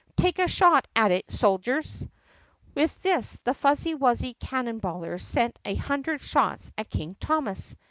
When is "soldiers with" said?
1.29-3.03